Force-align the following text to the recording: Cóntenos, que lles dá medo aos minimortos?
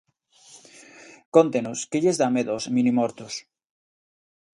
Cóntenos, 1.35 1.79
que 1.89 2.01
lles 2.03 2.19
dá 2.21 2.27
medo 2.35 2.49
aos 2.51 2.65
minimortos? 2.75 3.33